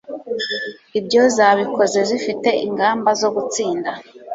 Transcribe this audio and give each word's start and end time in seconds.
ibyo 0.99 1.21
zabikoze 1.35 1.99
zifite 2.09 2.49
ingamba 2.65 3.09
zo 3.21 3.29
gutsinda 3.35 3.91